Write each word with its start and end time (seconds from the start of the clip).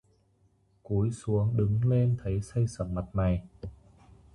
Cúi 0.83 1.11
xuống 1.11 1.57
đứng 1.57 1.79
lên 1.89 2.17
thấy 2.23 2.41
xây 2.41 2.67
xẩm 2.67 2.95
mặt 2.95 3.05
mày 3.13 3.41